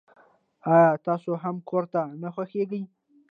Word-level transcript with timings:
آیا 0.73 0.91
تاسو 1.07 1.31
هم 1.43 1.55
کورت 1.69 1.91
نه 2.21 2.29
خوښیږي. 2.35 2.81